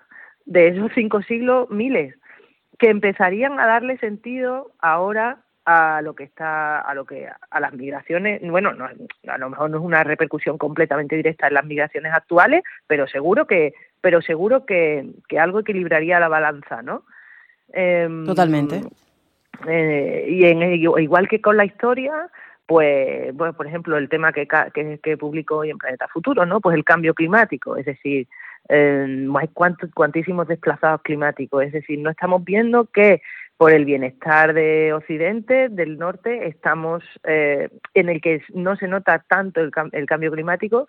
de 0.44 0.68
esos 0.68 0.92
cinco 0.94 1.22
siglos 1.22 1.70
miles 1.70 2.14
que 2.79 2.90
empezarían 2.90 3.59
a 3.59 3.66
darle 3.66 3.96
sentido 3.96 4.72
ahora 4.79 5.38
a 5.64 6.03
lo 6.03 6.14
que 6.14 6.25
está 6.25 6.81
a 6.81 6.94
lo 6.94 7.05
que 7.05 7.29
a 7.29 7.61
las 7.61 7.72
migraciones 7.72 8.40
bueno 8.42 8.72
no, 8.72 8.87
a 9.29 9.38
lo 9.38 9.51
mejor 9.51 9.70
no 9.70 9.79
es 9.79 9.85
una 9.85 10.03
repercusión 10.03 10.59
completamente 10.59 11.14
directa 11.14 11.46
en 11.46 11.55
las 11.55 11.64
migraciones 11.64 12.12
actuales 12.12 12.62
pero 12.87 13.07
seguro 13.07 13.46
que 13.46 13.72
pero 14.01 14.20
seguro 14.22 14.66
que, 14.66 15.07
que 15.29 15.38
algo 15.38 15.61
equilibraría 15.61 16.18
la 16.18 16.29
balanza 16.29 16.83
no 16.83 17.05
em, 17.72 18.27
totalmente. 18.27 18.81
eh, 19.68 20.27
y 20.29 20.44
en 20.44 20.62
igual 20.72 21.29
que 21.29 21.40
con 21.40 21.57
la 21.57 21.64
historia 21.64 22.29
pues 22.66 23.33
bueno, 23.35 23.53
por 23.53 23.66
ejemplo 23.68 23.96
el 23.96 24.09
tema 24.09 24.33
que, 24.33 24.48
que, 24.75 24.98
que 25.01 25.16
publicó 25.16 25.59
hoy 25.59 25.70
en 25.70 25.79
Planeta 25.79 26.09
Futuro 26.09 26.44
no 26.44 26.61
pues 26.61 26.75
el 26.75 26.85
cambio 26.85 27.14
climático 27.14 27.77
es 27.77 27.87
decir 27.87 28.27
eh, 28.68 29.29
hay 29.38 29.48
cuantos, 29.48 29.90
cuantísimos 29.94 30.48
desplazados 30.48 31.03
climáticos 31.03 31.62
es 31.62 31.72
decir 31.72 32.01
no 32.01 32.11
estamos 32.11 32.44
viendo 32.44 32.87
que 32.87 33.22
por 33.62 33.72
el 33.72 33.85
bienestar 33.85 34.55
de 34.55 34.92
Occidente, 34.92 35.68
del 35.68 35.96
norte, 35.96 36.48
estamos 36.48 37.05
eh, 37.22 37.68
en 37.94 38.09
el 38.09 38.20
que 38.20 38.42
no 38.53 38.75
se 38.75 38.88
nota 38.88 39.25
tanto 39.29 39.61
el, 39.61 39.70
cambio 40.07 40.33
climático, 40.33 40.88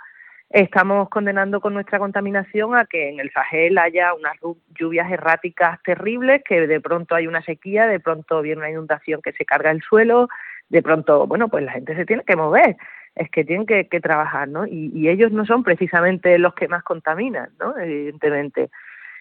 estamos 0.50 1.08
condenando 1.10 1.62
con 1.62 1.76
nuestra 1.76 2.00
contaminación 2.00 2.76
a 2.76 2.86
que 2.86 3.10
en 3.10 3.20
el 3.20 3.32
Sahel 3.32 3.78
haya 3.78 4.16
unas 4.16 4.34
lluvias 4.74 5.12
erráticas 5.12 5.84
terribles, 5.84 6.42
que 6.44 6.66
de 6.66 6.82
pronto 6.82 7.14
hay 7.14 7.28
una 7.28 7.44
sequía, 7.44 7.86
de 7.86 8.00
pronto 8.00 8.42
viene 8.42 8.62
una 8.62 8.72
inundación 8.72 9.22
que 9.22 9.34
se 9.34 9.46
carga 9.46 9.70
el 9.70 9.84
suelo, 9.84 10.28
de 10.70 10.82
pronto, 10.82 11.28
bueno, 11.28 11.50
pues 11.50 11.64
la 11.64 11.74
gente 11.74 11.96
se 11.96 12.08
tiene 12.08 12.24
que 12.24 12.36
mover, 12.36 12.76
es 13.14 13.30
que 13.30 13.46
tienen 13.46 13.68
que, 13.68 13.86
trabajar, 14.02 14.48
¿no? 14.48 14.66
Y, 14.66 14.90
y, 14.96 15.10
ellos 15.10 15.32
no 15.32 15.46
son 15.46 15.62
precisamente 15.62 16.40
los 16.40 16.56
que 16.56 16.68
más 16.68 16.82
contaminan, 16.82 17.52
¿no? 17.60 17.78
Evidentemente. 17.78 18.72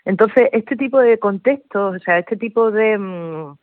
Entonces, 0.04 0.48
este 0.52 0.76
tipo 0.76 0.98
de 0.98 1.18
contextos, 1.18 1.96
o 1.96 1.98
sea, 2.00 2.18
este 2.18 2.36
tipo 2.36 2.70
de 2.70 2.98
mm, 2.98 3.56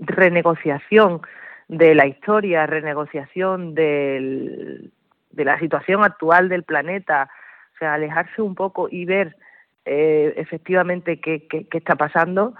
renegociación 0.00 1.20
de 1.68 1.94
la 1.94 2.06
historia, 2.06 2.66
renegociación 2.66 3.74
de 3.74 4.90
la 5.32 5.58
situación 5.58 6.04
actual 6.04 6.48
del 6.48 6.64
planeta, 6.64 7.28
o 7.74 7.78
sea, 7.78 7.94
alejarse 7.94 8.42
un 8.42 8.54
poco 8.54 8.88
y 8.90 9.04
ver 9.04 9.36
eh, 9.84 10.34
efectivamente 10.36 11.20
qué, 11.20 11.46
qué, 11.46 11.66
está 11.70 11.94
pasando, 11.94 12.54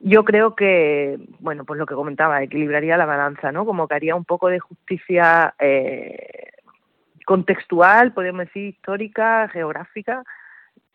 yo 0.00 0.24
creo 0.24 0.56
que, 0.56 1.16
bueno, 1.38 1.64
pues 1.64 1.78
lo 1.78 1.86
que 1.86 1.94
comentaba, 1.94 2.42
equilibraría 2.42 2.96
la 2.96 3.06
balanza, 3.06 3.52
¿no? 3.52 3.64
Como 3.64 3.86
que 3.86 3.94
haría 3.94 4.16
un 4.16 4.24
poco 4.24 4.48
de 4.48 4.58
justicia 4.58 5.54
eh, 5.60 6.50
contextual, 7.24 8.12
podemos 8.12 8.46
decir, 8.46 8.64
histórica, 8.74 9.48
geográfica, 9.48 10.24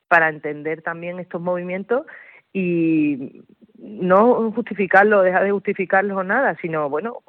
para 0.07 0.29
entender 0.29 0.81
también 0.81 1.19
estos 1.19 1.41
movimientos 1.41 2.05
y 2.53 3.43
no 3.77 4.51
justificarlo, 4.51 5.21
dejar 5.21 5.43
de 5.43 5.51
justificarlos 5.51 6.17
o 6.17 6.23
nada, 6.23 6.55
sino, 6.61 6.89
bueno, 6.89 7.21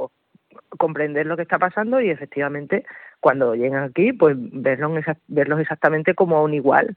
comprender 0.79 1.27
lo 1.27 1.37
que 1.37 1.43
está 1.43 1.59
pasando 1.59 2.01
y 2.01 2.11
efectivamente 2.11 2.85
cuando 3.21 3.55
llegan 3.55 3.85
aquí, 3.85 4.13
pues 4.13 4.37
verlos, 4.39 4.93
verlos 5.27 5.61
exactamente 5.61 6.15
como 6.15 6.43
un 6.43 6.55
igual. 6.55 6.97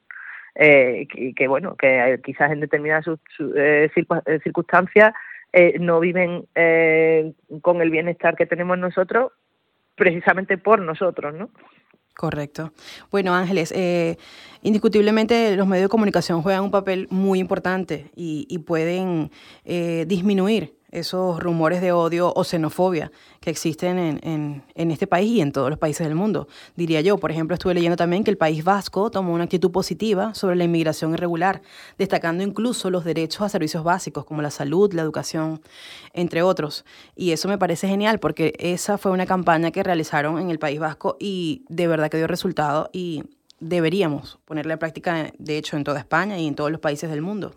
Eh, 0.55 1.07
y 1.13 1.33
que, 1.33 1.47
bueno, 1.47 1.75
que 1.75 2.19
quizás 2.23 2.51
en 2.51 2.59
determinadas 2.59 3.07
eh, 3.55 3.89
eh, 3.95 4.39
circunstancias 4.43 5.13
eh, 5.53 5.77
no 5.79 5.99
viven 5.99 6.45
con 7.61 7.81
el 7.81 7.89
bienestar 7.89 8.35
que 8.35 8.45
tenemos 8.45 8.77
nosotros 8.77 9.31
precisamente 9.95 10.57
por 10.57 10.81
nosotros, 10.81 11.33
¿no? 11.33 11.49
Correcto. 12.21 12.71
Bueno, 13.09 13.33
Ángeles, 13.33 13.73
eh, 13.75 14.15
indiscutiblemente 14.61 15.55
los 15.55 15.65
medios 15.65 15.85
de 15.85 15.89
comunicación 15.89 16.43
juegan 16.43 16.61
un 16.61 16.69
papel 16.69 17.07
muy 17.09 17.39
importante 17.39 18.11
y, 18.15 18.59
pueden 18.59 19.31
eh, 19.65 20.05
disminuir 20.07 20.75
esos 20.91 21.39
rumores 21.39 21.81
de 21.81 21.91
odio 21.93 22.33
o 22.35 22.43
xenofobia 22.43 23.11
que 23.39 23.49
existen 23.49 23.97
en, 23.97 24.63
en, 24.75 24.91
este 24.91 25.07
país 25.07 25.31
y 25.31 25.41
en 25.41 25.51
todos 25.51 25.69
los 25.69 25.79
países 25.79 26.05
del 26.05 26.15
mundo. 26.15 26.47
Diría 26.75 27.01
yo, 27.01 27.17
por 27.17 27.31
ejemplo, 27.31 27.53
estuve 27.53 27.73
leyendo 27.73 27.95
también 27.95 28.23
que 28.23 28.31
el 28.31 28.37
País 28.37 28.63
Vasco 28.63 29.09
tomó 29.09 29.33
una 29.33 29.45
actitud 29.45 29.71
positiva 29.71 30.33
sobre 30.33 30.55
la 30.55 30.65
inmigración 30.65 31.13
irregular, 31.13 31.61
destacando 31.97 32.43
incluso 32.43 32.89
los 32.89 33.05
derechos 33.05 33.41
a 33.41 33.49
servicios 33.49 33.83
básicos 33.83 34.25
como 34.25 34.41
la 34.41 34.51
salud, 34.51 34.93
la 34.93 35.01
educación, 35.01 35.61
entre 36.13 36.43
otros. 36.43 36.85
Y 37.15 37.31
eso 37.31 37.47
me 37.47 37.57
parece 37.57 37.87
genial 37.87 38.19
porque 38.19 38.53
esa 38.59 38.97
fue 38.97 39.11
una 39.11 39.25
campaña 39.25 39.71
que 39.71 39.83
realizaron 39.83 40.39
en 40.39 40.51
el 40.51 40.59
País 40.59 40.79
Vasco 40.79 41.17
y 41.19 41.63
de 41.69 41.87
verdad 41.87 42.09
que 42.09 42.17
dio 42.17 42.27
resultado 42.27 42.89
y 42.91 43.23
deberíamos 43.59 44.39
ponerla 44.45 44.73
en 44.73 44.79
práctica, 44.79 45.31
de 45.37 45.57
hecho, 45.57 45.77
en 45.77 45.83
toda 45.83 45.99
España 45.99 46.37
y 46.37 46.47
en 46.47 46.55
todos 46.55 46.71
los 46.71 46.81
países 46.81 47.09
del 47.09 47.21
mundo. 47.21 47.55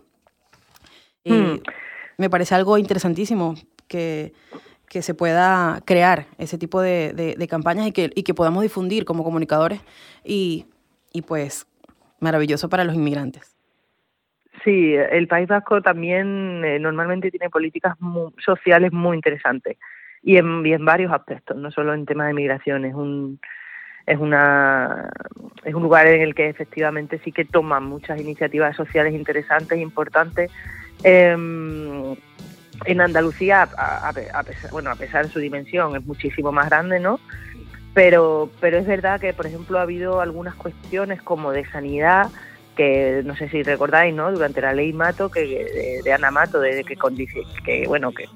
Hmm. 1.25 1.57
Me 2.17 2.29
parece 2.29 2.55
algo 2.55 2.77
interesantísimo 2.77 3.55
que, 3.87 4.33
que 4.89 5.01
se 5.01 5.13
pueda 5.13 5.81
crear 5.85 6.25
ese 6.37 6.57
tipo 6.57 6.81
de, 6.81 7.13
de, 7.13 7.47
campañas 7.47 7.87
y 7.87 7.91
que, 7.91 8.11
y 8.15 8.23
que 8.23 8.33
podamos 8.33 8.63
difundir 8.63 9.05
como 9.05 9.23
comunicadores 9.23 9.81
y, 10.23 10.65
y 11.11 11.21
pues 11.21 11.67
maravilloso 12.19 12.69
para 12.69 12.83
los 12.83 12.95
inmigrantes. 12.95 13.55
Sí, 14.63 14.95
el 14.95 15.27
País 15.27 15.47
Vasco 15.47 15.81
también 15.81 16.63
eh, 16.65 16.79
normalmente 16.79 17.29
tiene 17.29 17.49
políticas 17.49 17.95
sociales 18.43 18.91
muy 18.91 19.15
interesantes 19.15 19.77
y 20.23 20.37
en, 20.37 20.65
y 20.65 20.73
en 20.73 20.83
varios 20.83 21.11
aspectos, 21.11 21.55
no 21.55 21.69
solo 21.69 21.93
en 21.93 22.05
temas 22.05 22.27
de 22.27 22.33
migración. 22.33 22.83
Es 22.83 22.95
un, 22.95 23.39
es 24.05 24.19
una 24.19 25.09
es 25.63 25.73
un 25.73 25.81
lugar 25.81 26.07
en 26.07 26.21
el 26.21 26.35
que 26.35 26.47
efectivamente 26.47 27.19
sí 27.23 27.31
que 27.31 27.43
toman 27.43 27.85
muchas 27.85 28.21
iniciativas 28.21 28.75
sociales 28.75 29.13
interesantes, 29.13 29.79
importantes. 29.79 30.51
Em, 31.03 32.15
en 32.85 33.01
Andalucía, 33.01 33.63
a, 33.63 34.13
pesar, 34.13 34.71
bueno, 34.71 34.91
a 34.91 34.95
pesar 34.95 35.25
de 35.25 35.31
su 35.31 35.39
dimensión, 35.39 35.95
es 35.95 36.05
muchísimo 36.05 36.51
más 36.51 36.69
grande, 36.69 36.99
¿no? 36.99 37.19
Pero, 37.93 38.51
pero 38.59 38.77
es 38.77 38.85
verdad 38.85 39.19
que, 39.19 39.33
por 39.33 39.47
ejemplo, 39.47 39.79
ha 39.79 39.83
habido 39.83 40.21
algunas 40.21 40.53
cuestiones 40.55 41.21
como 41.21 41.51
de 41.51 41.65
sanidad 41.65 42.29
que 42.75 43.21
no 43.23 43.35
sé 43.35 43.49
si 43.49 43.63
recordáis, 43.63 44.13
¿no? 44.13 44.31
Durante 44.31 44.61
la 44.61 44.73
ley 44.73 44.93
Mato, 44.93 45.29
que 45.29 46.01
de, 46.03 46.13
Ana 46.13 46.31
Mato, 46.31 46.59
de, 46.59 46.83
que, 46.83 46.95
que 47.63 47.87
bueno, 47.87 48.11
que, 48.11 48.27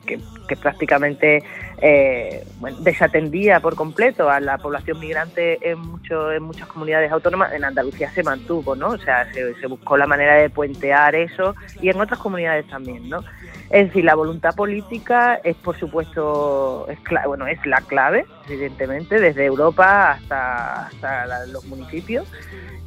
que, 0.48 0.56
prácticamente 0.56 1.44
eh, 1.82 2.44
desatendía 2.80 3.60
por 3.60 3.76
completo 3.76 4.30
a 4.30 4.40
la 4.40 4.58
población 4.58 5.00
migrante 5.00 5.60
en 5.70 5.80
mucho, 5.80 6.32
en 6.32 6.44
muchas 6.44 6.68
comunidades 6.68 7.12
autónomas, 7.12 7.54
en 7.54 7.64
Andalucía 7.64 8.10
se 8.12 8.24
mantuvo, 8.24 8.76
¿no? 8.76 8.90
O 8.90 8.98
sea, 8.98 9.32
se, 9.34 9.54
se 9.56 9.68
buscó 9.68 9.98
la 9.98 10.08
manera 10.08 10.36
de 10.36 10.50
puentear 10.50 11.16
eso 11.16 11.56
y 11.82 11.90
en 11.90 12.00
otras 12.00 12.20
comunidades 12.20 12.68
también, 12.68 13.10
¿no? 13.10 13.24
Es 13.70 13.88
decir, 13.88 14.04
la 14.04 14.16
voluntad 14.16 14.56
política 14.56 15.36
es, 15.44 15.56
por 15.56 15.78
supuesto, 15.78 16.88
es 16.90 16.98
bueno, 17.28 17.46
es 17.46 17.64
la 17.68 17.82
clave, 17.82 18.26
evidentemente, 18.48 19.20
desde 19.20 19.46
Europa 19.46 20.12
hasta, 20.12 20.88
hasta 20.88 21.46
los 21.46 21.66
municipios 21.66 22.28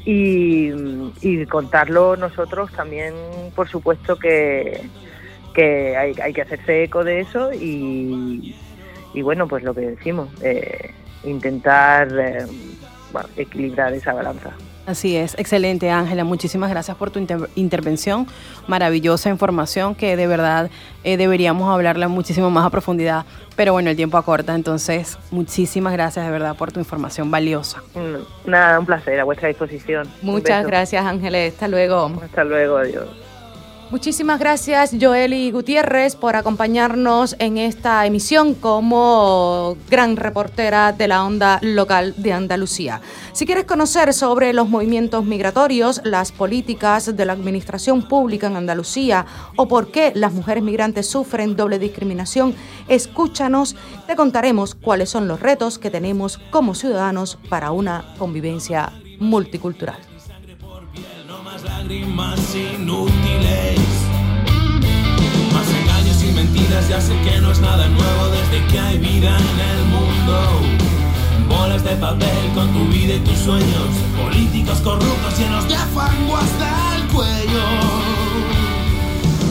y, 0.05 1.47
contarlo 1.47 2.16
nosotros 2.16 2.73
también, 2.73 3.14
por 3.55 3.68
supuesto 3.68 4.18
que, 4.18 4.83
que 5.55 5.97
hay, 5.97 6.33
que 6.33 6.42
hacerse 6.42 6.85
eco 6.85 7.05
de 7.05 7.21
eso 7.21 7.53
y, 7.53 8.57
y 9.14 9.23
bueno, 9.23 9.47
pues 9.47 9.62
lo 9.62 9.75
que 9.75 9.83
decimos, 9.83 10.29
eh, 10.42 10.90
intentar 11.25 12.09
eh, 12.18 12.47
equilibrar 13.37 13.92
esa 13.92 14.14
balanza. 14.14 14.51
Así 14.85 15.16
es, 15.16 15.38
excelente 15.38 15.90
Ángela, 15.90 16.25
muchísimas 16.25 16.68
gracias 16.68 16.97
por 16.97 17.11
tu 17.12 17.25
intervención, 17.55 18.27
maravillosa 18.66 19.31
información 19.31 19.95
que 19.95 20.16
de 20.16 20.27
verdad 20.27 20.71
eh, 21.05 21.16
deberíamos 21.16 21.73
hablarla 21.73 22.09
muchísimo 22.09 22.51
más 22.51 22.66
a 22.66 22.71
profundidad, 22.71 23.25
pero 23.55 23.73
bueno, 23.73 23.90
el 23.90 23.97
tiempo 23.97 24.18
acorta, 24.18 24.57
entonces 24.57 25.18
muchísimas 25.31 25.92
gracias 25.92 26.25
de 26.27 26.33
verdad 26.33 26.57
por 26.57 26.73
tu 26.73 26.81
información 26.81 27.31
valiosa. 27.31 27.81
Mm, 27.95 28.51
nada, 28.51 28.81
un 28.81 28.87
placer, 28.87 29.21
a 29.21 29.25
vuestra 29.25 29.49
disposición. 29.49 30.09
Muchas 30.21 30.66
gracias 30.66 31.05
Ángeles, 31.05 31.53
hasta 31.55 31.68
luego. 31.68 32.11
Hasta 32.21 32.42
luego, 32.42 32.79
adiós. 32.79 33.32
Muchísimas 33.92 34.40
gracias 34.40 34.96
Joeli 34.98 35.50
Gutiérrez 35.50 36.16
por 36.16 36.35
acompañarnos 36.35 37.37
en 37.38 37.59
esta 37.59 38.07
emisión 38.07 38.55
como 38.55 39.76
gran 39.90 40.16
reportera 40.16 40.92
de 40.92 41.09
la 41.09 41.22
onda 41.22 41.59
local 41.61 42.14
de 42.16 42.33
Andalucía. 42.33 43.02
Si 43.35 43.44
quieres 43.44 43.66
conocer 43.66 44.14
sobre 44.14 44.55
los 44.55 44.66
movimientos 44.66 45.26
migratorios, 45.26 46.00
las 46.05 46.33
políticas 46.33 47.14
de 47.14 47.26
la 47.26 47.35
administración 47.35 48.09
pública 48.09 48.46
en 48.46 48.57
Andalucía 48.57 49.26
o 49.57 49.68
por 49.68 49.90
qué 49.90 50.12
las 50.14 50.33
mujeres 50.33 50.64
migrantes 50.64 51.07
sufren 51.07 51.55
doble 51.55 51.78
discriminación, 51.78 52.55
escúchanos, 52.88 53.76
te 54.07 54.16
contaremos 54.16 54.74
cuáles 54.74 55.11
son 55.11 55.28
los 55.28 55.38
retos 55.38 55.78
que 55.78 55.90
tenemos 55.90 56.38
como 56.50 56.74
ciudadanos 56.74 57.37
para 57.50 57.72
una 57.72 58.14
convivencia 58.16 58.90
multicultural 59.18 60.12
lágrimas 61.64 62.40
inútiles. 62.55 63.79
Más 65.53 65.68
engaños 65.81 66.22
y 66.22 66.33
mentiras, 66.33 66.88
ya 66.88 67.01
sé 67.01 67.14
que 67.22 67.40
no 67.40 67.53
es 67.53 67.61
nada 67.61 67.87
nuevo 67.88 68.29
desde 68.29 68.66
que 68.66 68.79
hay 68.79 68.98
vida 68.98 69.37
en 69.37 69.61
el 69.70 69.85
mundo. 69.87 70.37
Bolas 71.48 71.85
de 71.85 71.96
papel 71.96 72.51
con 72.55 72.72
tu 72.72 72.85
vida 72.92 73.14
y 73.14 73.20
tus 73.20 73.38
sueños, 73.38 73.90
políticos 74.22 74.81
corruptos 74.81 75.38
llenos 75.38 75.68
de 75.68 75.77
fango 75.94 76.37
hasta 76.37 76.96
el 76.96 77.03
cuello. 77.09 77.66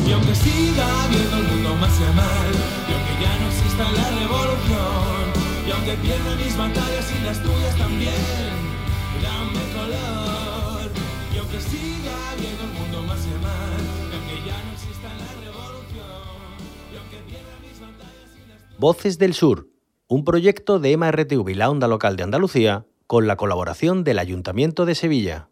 Y 0.07 0.11
aunque 0.11 0.35
siga 0.35 0.87
viendo 1.09 1.37
el 1.37 1.43
mundo 1.43 1.75
más 1.79 1.91
y 1.99 2.15
mal, 2.15 2.51
y 2.89 2.93
aunque 2.93 3.13
ya 3.23 3.31
no 3.39 3.47
exista 3.47 3.83
la 3.91 4.19
revolución, 4.19 5.25
y 5.67 5.71
aunque 5.71 5.93
pierda 6.01 6.35
mis 6.35 6.57
batallas 6.57 7.05
y 7.17 7.23
las 7.23 7.41
tuyas 7.43 7.75
también, 7.77 8.51
dame 9.21 9.61
color 9.75 10.30
siga 11.59 12.35
viendo 12.39 12.63
el 12.63 12.73
mundo 12.79 13.01
más 13.03 13.25
y 13.25 13.43
más, 13.43 14.13
aunque 14.13 14.47
ya 14.47 14.63
no 14.63 14.71
exista 14.71 15.09
la 15.13 15.27
revolución, 15.41 16.51
y 16.91 16.97
aunque 16.97 17.17
pierda 17.27 17.59
mis 17.61 17.79
batallas 17.79 18.31
y 18.37 18.49
las... 18.49 18.79
Voces 18.79 19.17
del 19.17 19.33
Sur, 19.33 19.67
un 20.07 20.23
proyecto 20.23 20.79
de 20.79 20.95
MRTV 20.95 21.49
y 21.49 21.53
la 21.55 21.69
Onda 21.69 21.87
Local 21.87 22.15
de 22.15 22.23
Andalucía 22.23 22.85
con 23.07 23.27
la 23.27 23.35
colaboración 23.35 24.03
del 24.03 24.19
Ayuntamiento 24.19 24.85
de 24.85 24.95
Sevilla. 24.95 25.50